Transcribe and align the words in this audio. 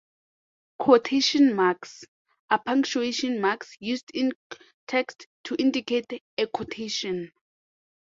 Quotation 0.79 1.53
marks 1.55 2.05
are 2.49 2.57
punctuation 2.63 3.39
marks 3.39 3.77
used 3.79 4.09
in 4.15 4.31
text 4.87 5.27
to 5.43 5.53
indicate 5.59 6.23
a 6.39 6.47
quotation. 6.47 7.31